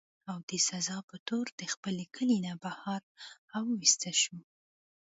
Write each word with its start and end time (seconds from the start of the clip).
او 0.29 0.37
د 0.49 0.51
سزا 0.67 0.97
پۀ 1.07 1.17
طور 1.27 1.45
د 1.59 1.61
خپل 1.73 1.95
کلي 2.15 2.37
نه 2.45 2.53
بهر 2.63 3.01
اوويستی 3.57 4.13
شو 4.21 4.37